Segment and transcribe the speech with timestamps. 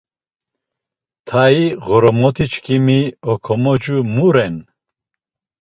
[1.27, 3.01] Tai ğormotiçkimi,
[3.31, 4.55] okomocu mu ren!